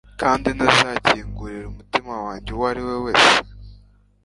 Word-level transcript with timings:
kandi 0.21 0.47
ntazakingurira 0.55 1.65
umutima 1.69 2.13
wanjye 2.25 2.49
uwo 2.55 2.65
ari 2.71 2.81
we 2.87 2.95
wese 3.05 3.35